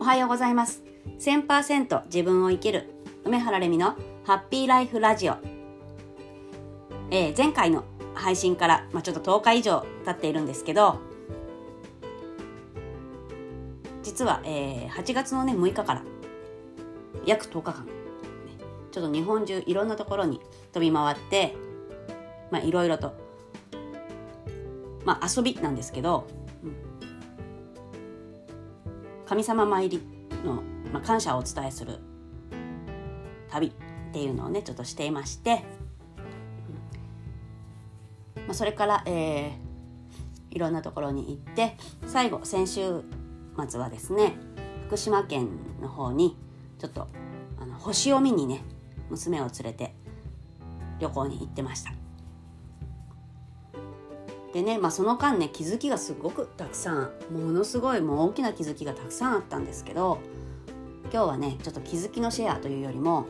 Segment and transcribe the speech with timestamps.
[0.00, 0.82] おはようございます。
[1.18, 2.88] 1000%自分を生きる
[3.26, 5.34] 梅原レミのハッピーライフラジオ、
[7.10, 7.84] えー、前回の
[8.14, 11.00] 配信から、まあ、ちょっと10日以上経っているんですけど
[14.02, 16.02] 実は、えー、8月のね6日から
[17.26, 17.86] 約10日間、
[18.92, 20.40] ちょっと日本中いろんなところに
[20.72, 21.54] 飛び回って
[22.50, 23.12] まあいろいろと
[25.04, 26.26] まあ遊びなんですけど
[29.30, 30.02] 神様参り
[30.44, 32.00] の、まあ、感謝をお伝えする
[33.48, 33.72] 旅っ
[34.12, 35.62] ていうのをねちょっとしていまして、
[38.34, 41.76] まあ、それから、えー、いろんなところに行って
[42.08, 43.04] 最後先週
[43.68, 44.34] 末はですね
[44.88, 46.36] 福島県の方に
[46.80, 47.06] ちょっと
[47.60, 48.64] あの星を見にね
[49.10, 49.94] 娘を連れて
[50.98, 51.99] 旅行に行ってました。
[54.52, 60.18] でね、まあ、その間ね気づきがすごくたくさんものすごいもう大きな気づきがたくさんあったんですけど
[61.12, 63.26] 今日はねちょっと気づきのシェアというよりも、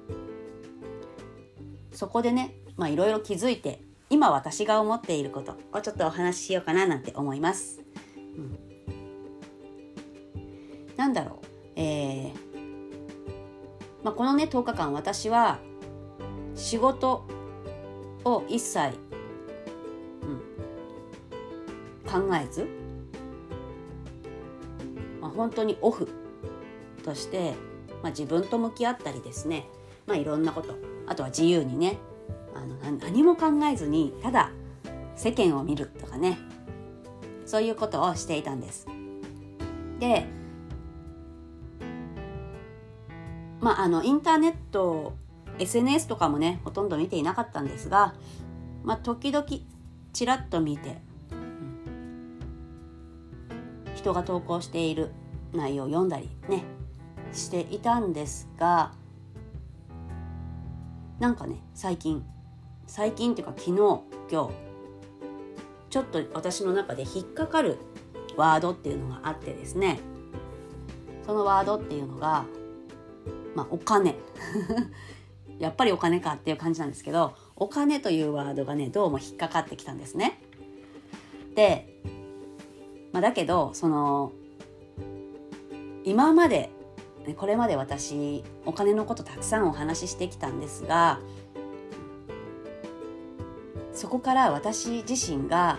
[0.00, 7.80] うん、そこでねいろいろ気づいて今私が思っていることをちょっとお話ししようかななんて思います。
[8.36, 8.58] うん、
[10.96, 12.52] なんだろう、えー
[14.02, 15.58] まあ、このね10日間私は
[16.54, 17.24] 仕事
[18.24, 18.98] を一切
[22.12, 22.68] 考えず、
[25.22, 26.06] まあ、本当にオフ
[27.02, 27.54] として、
[28.02, 29.66] まあ、自分と向き合ったりですね、
[30.06, 31.96] まあ、いろんなことあとは自由にね
[32.54, 34.50] あの何も考えずにただ
[35.16, 36.38] 世間を見るとかね
[37.46, 38.86] そういうことをしていたんです。
[39.98, 40.26] で
[43.60, 45.14] まああのインターネット
[45.58, 48.14] SNS とかもねほとんど見ていなかったんですが、
[48.84, 49.46] まあ、時々
[50.12, 51.00] ちらっと見て
[54.02, 55.10] 人が投稿している
[55.52, 56.64] 内容を読んだりね
[57.32, 58.92] していたんですが
[61.20, 62.24] なんかね最近
[62.88, 64.50] 最近っていうか昨日今日
[65.88, 67.78] ちょっと私の中で引っかかる
[68.36, 70.00] ワードっていうのがあってですね
[71.24, 72.44] そのワードっていうのが
[73.54, 74.16] まあお金
[75.60, 80.42] やっぱりお金かっていう感じなんですけどお金というワードがねどうも引っかかってきたんですね。
[81.54, 81.91] で
[83.12, 84.32] まあ、だけどその
[86.04, 86.70] 今まで
[87.36, 91.20] これまで私お金のことたくさんお話ししてきたんですが
[93.92, 95.78] そこから私自身が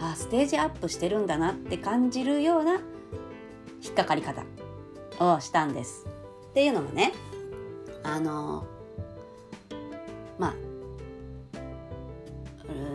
[0.00, 2.80] あステージアップしてるんだなって感じるような
[3.82, 4.42] 引っかかり方
[5.20, 6.06] をしたんです。
[6.50, 7.12] っていうのもね
[8.02, 8.66] あの
[10.38, 10.54] まあ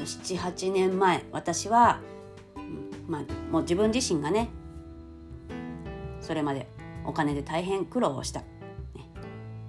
[0.00, 2.00] 78年前私は
[3.06, 3.22] まあ、
[3.52, 4.50] もう自分自身がね
[6.20, 6.68] それまで
[7.04, 8.46] お金で大変苦労をした、ね、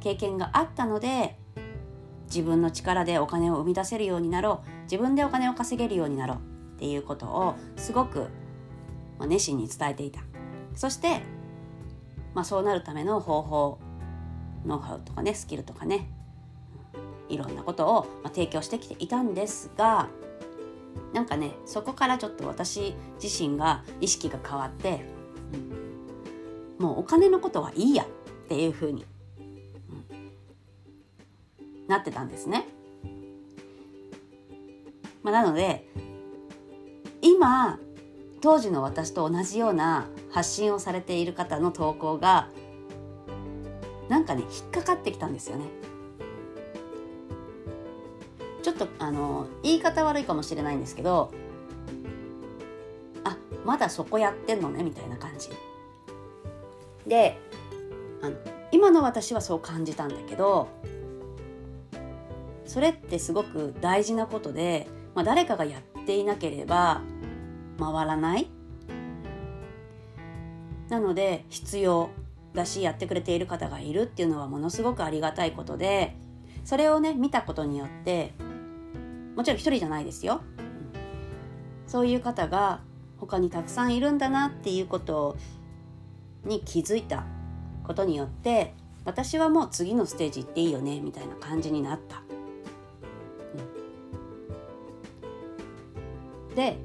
[0.00, 1.36] 経験があったので
[2.26, 4.82] 自分の力でお金を生み出せるようになろう。
[4.82, 6.36] 自分でお金を稼げるようになろう。
[6.76, 8.28] っていうことをすごく
[9.20, 10.20] 熱心に伝えていた。
[10.74, 11.22] そして、
[12.34, 13.78] まあ、そうなるための方法
[14.66, 16.10] ノウハウとかねスキルとかね
[17.28, 20.08] いろんなことを提供してきていたんですが
[21.16, 25.00] なんかねそこからちょっと私自身が意識が変わって、
[26.78, 28.06] うん、もうお金のことはいいやっ
[28.48, 29.06] ていうふうに、
[29.38, 29.42] う
[31.72, 32.66] ん、なってたんですね。
[35.22, 35.88] まあ、なので
[37.22, 37.78] 今
[38.42, 42.50] 当時の私と同じような発信をされている方の投稿が
[44.10, 45.64] なんかね引っかかってきたんですよね。
[49.06, 51.30] あの言い方悪いかもしれないんですけど
[53.22, 55.48] あまだそこやってんのねみたいな感じ。
[57.06, 57.38] で
[58.20, 58.36] あの
[58.72, 60.68] 今の私はそう感じたんだけど
[62.64, 67.00] それってすごく大事なことで、まあ、誰かがやっていなければ
[67.78, 68.48] 回らない。
[70.88, 72.10] なので必要
[72.54, 76.16] だしやってくれている方がいるっていうのはものすごくありがたいことで
[76.64, 78.34] それをね見たことによって
[79.36, 80.40] もちろん一人じゃないですよ、
[81.86, 82.80] そういう方が
[83.18, 85.36] 他にたくさんいるんだなっていうこと
[86.44, 87.24] に気づいた
[87.84, 88.74] ことによって
[89.04, 92.22] 私はもう次のステージ行っていいよねみたいな感じになった。
[96.56, 96.78] で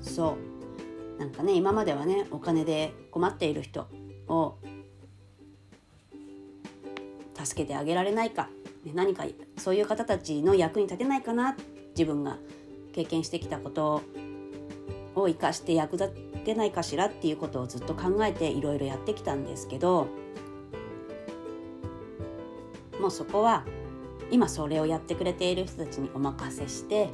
[0.00, 0.36] そ
[1.18, 1.20] う。
[1.20, 3.86] なんかね今まではねお金で困っている人
[4.26, 4.56] を
[7.34, 8.48] 助けてあげられないか。
[8.84, 9.24] ね何か
[9.56, 11.56] そういう方たちの役に立てないかな
[11.90, 12.38] 自分が
[12.92, 14.02] 経験してきたこと
[15.14, 16.12] を生かして役立
[16.42, 20.08] けないかしらっていうことをずっと考えていろいろやってきたんですけど
[23.00, 23.64] もうそこは
[24.30, 27.10] 今それをやってくれている人たちにお任せして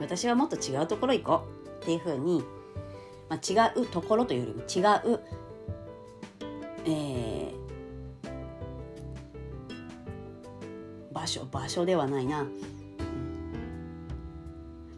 [0.00, 2.42] 私はもっと違うところ行こうっていうふうに、
[3.28, 4.80] まあ、違うところというよりも違
[5.12, 5.20] う、
[6.86, 7.59] えー、
[11.30, 12.46] 所場所ではないな、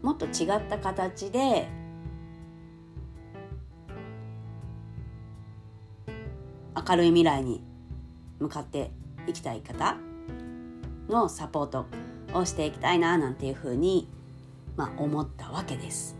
[0.01, 1.69] もっと違った形で
[6.75, 7.63] 明るい未来に
[8.39, 8.91] 向かって
[9.27, 9.95] いきたい方
[11.07, 11.85] のサポート
[12.33, 14.09] をしていきたいななんていうふうに、
[14.75, 16.17] まあ、思ったわけです。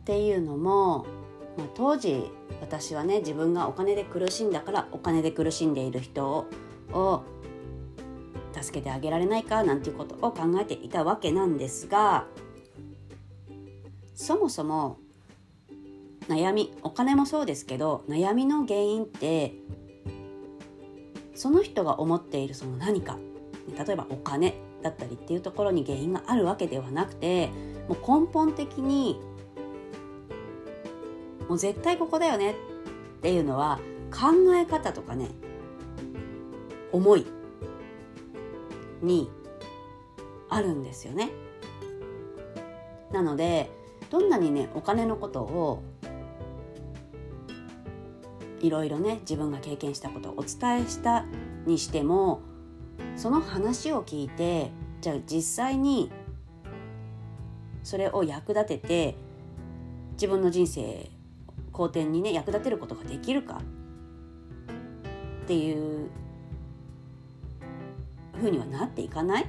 [0.00, 1.06] っていうのも、
[1.56, 6.46] まあ、当時私はね自分がお金で苦しんだからお金で苦しんでいる人
[6.92, 7.24] を
[8.60, 12.26] 助けてあげられないかなんていうことを考えていたわけなんですが
[14.14, 14.98] そもそも
[16.28, 19.54] 悩みお金もそうですけど悩みの原因って
[21.34, 23.18] その人が思っているその何か。
[23.86, 27.48] 例えばお金だったりっていうところに原因があるわけではなくて
[27.88, 29.20] もう根本的に
[31.52, 32.54] もう絶対ここだよねっ
[33.20, 33.78] ていうのは
[34.10, 35.28] 考え方とかね
[36.92, 37.26] 思い
[39.02, 39.30] に
[40.48, 41.28] あるんですよね。
[43.12, 43.70] なので
[44.08, 45.82] どんなにねお金のことを
[48.62, 51.26] いろいろね自分が経験したことをお伝えした
[51.66, 52.40] にしても
[53.14, 54.70] その話を聞いて
[55.02, 56.10] じゃあ実際に
[57.82, 59.16] それを役立てて
[60.12, 61.10] 自分の人生
[61.72, 63.60] 好転にね役立てることができるか。
[65.42, 66.08] っていう
[68.40, 69.46] ふうにはなっていかない。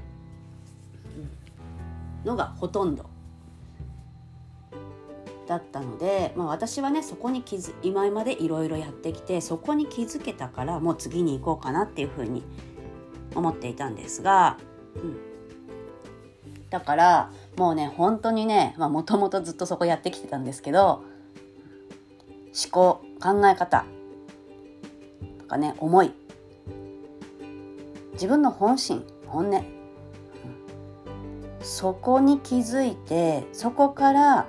[2.25, 3.13] のがほとんど。
[5.47, 12.43] だったので、まあ、私はねそこに気づ今までいろいろやってきてそこに気づけたからもう次に行こうかなっていうふうに
[13.35, 14.57] 思っていたんですが、
[14.95, 15.17] うん、
[16.69, 21.03] だからもうね本当にねもともとずっとそこやってきてたんですけど
[22.53, 23.85] 思考考え方。
[25.39, 26.13] とかね思い。
[28.13, 29.63] 自分の本心本音、
[31.61, 34.47] そこに気づいてそこから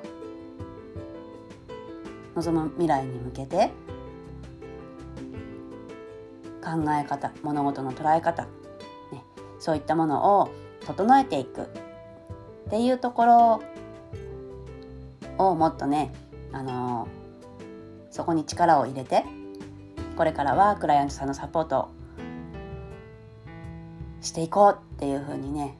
[2.36, 3.70] 望む未来に向けて
[6.62, 8.48] 考え方物事の捉え方、ね、
[9.58, 10.50] そういったものを
[10.84, 11.62] 整えていく。
[11.62, 11.66] っ
[12.70, 13.62] ていうところ
[15.38, 16.12] をもっとね、
[16.52, 17.23] あのー、
[18.14, 19.25] そこに力を入れて
[20.16, 21.88] これからはクライアントさんのサポート
[24.20, 25.76] していこうっていうふうにね、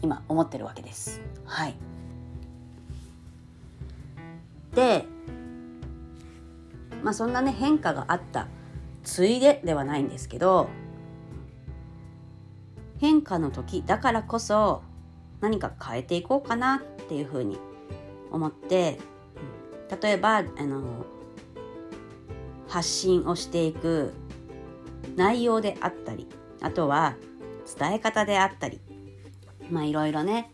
[0.00, 1.20] 今思ってるわけです。
[1.44, 1.74] はい
[4.76, 5.06] で
[7.02, 8.46] まあそんなね変化があった
[9.02, 10.68] ついでではないんですけど
[13.00, 14.82] 変化の時だからこそ
[15.40, 17.58] 何か変えていこうかなっていうふうに
[18.30, 19.00] 思って
[20.00, 21.06] 例えばあの
[22.68, 24.12] 発信をしていく
[25.16, 26.28] 内容であったり
[26.60, 27.16] あとは
[27.78, 28.80] 伝え方であったり
[29.70, 30.52] まあいろいろね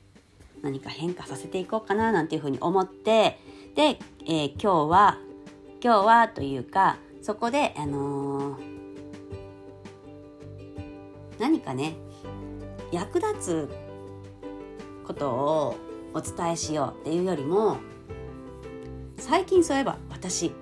[0.63, 3.39] 何か変化させていこうかななんていうふうに思って
[3.75, 5.19] で、えー、今日は
[5.83, 8.61] 今日はというかそこであのー、
[11.39, 11.97] 何かね
[12.93, 13.69] 役立つ
[15.07, 15.77] ことを
[16.15, 17.79] お伝えしようっていうよりも
[19.27, 20.53] 最近そういえば私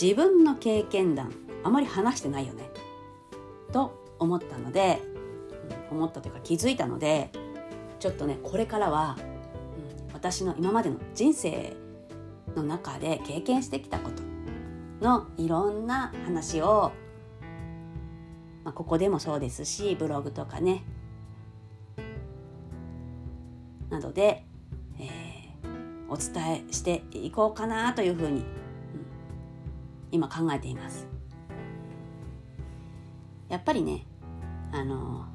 [0.00, 2.70] 自分の経験談あまり話してないよね
[3.72, 5.02] と思ったので
[5.90, 7.30] 思ったというか気づいたので
[8.00, 9.16] ちょっとねこれからは、
[10.14, 11.76] 私の今までの人生
[12.56, 14.22] の中で経験してきたこと
[15.06, 16.90] のいろんな話を、
[18.64, 20.84] まあ、ここでもそうですしブログとかね
[23.90, 24.46] などで、
[26.12, 28.44] お伝えしていこうかなというふうに、
[30.10, 31.08] 今考えています。
[33.48, 34.06] やっぱりね
[34.72, 35.26] あの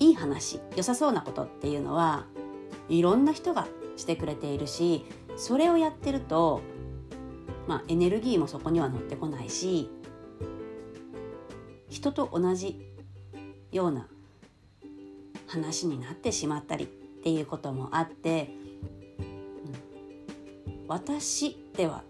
[0.00, 2.26] いい話良さそうなことっていうのは
[2.88, 5.04] いろんな人がしてくれているし
[5.36, 6.60] それをやってると、
[7.68, 9.88] まあ、エネルギーもそこには乗ってこないし
[11.88, 12.84] 人と同じ
[13.70, 14.08] ような
[15.46, 18.50] 話になってしまったりっていうこともあって、
[20.88, 22.02] 私では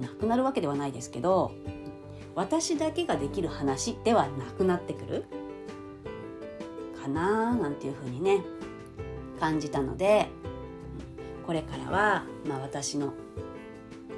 [0.00, 1.52] なくなるわけではないですけど
[2.34, 5.24] 私だけができる話ではなくなってくる。
[7.00, 8.42] かななんていうふうにね
[9.38, 10.28] 感じたので
[11.46, 13.14] これからは、まあ、私の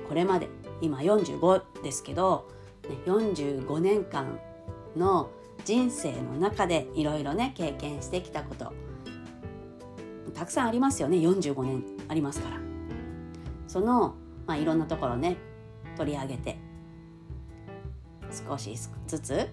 [0.09, 0.49] これまで
[0.81, 2.49] 今45ですけど、
[3.05, 4.41] 45年間
[4.97, 5.31] の
[5.65, 8.73] 人生の中でいろいろね経験してきたこと
[10.35, 12.68] たくさんありますよね45年ありますから。
[13.69, 15.37] その、まあ、いろんなところね
[15.97, 16.59] 取り上げて
[18.49, 18.75] 少し
[19.07, 19.49] ずつ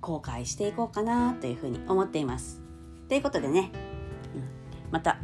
[0.00, 2.62] 後悔していこうかなというふうに思っています。
[3.08, 3.70] ということでね、
[4.90, 5.18] また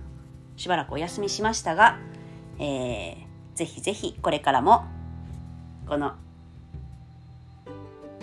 [0.57, 1.99] しばらくお休みしましたが、
[2.59, 3.17] えー、
[3.55, 4.85] ぜひぜひこれからも
[5.87, 6.09] この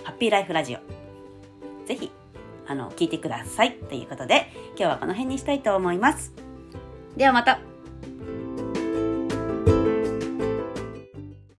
[0.04, 0.80] ハッピーライフラジオ
[1.88, 2.12] ぜひ
[2.68, 6.43] あの聞いてくださいということで今日はこの辺にしたいと思います。
[7.18, 7.73] ではまた。